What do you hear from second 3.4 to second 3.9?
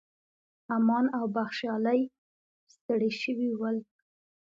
ول.